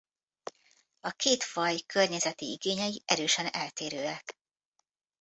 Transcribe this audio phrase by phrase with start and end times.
[1.01, 4.37] A két faj környezeti igényei erősen eltérőek.